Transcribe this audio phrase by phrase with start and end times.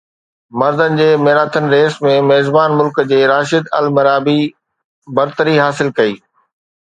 [0.59, 4.37] مردن جي marathon race ۾ ميزبان ملڪ جي راشد المرابي
[5.19, 6.19] برتري حاصل ڪئي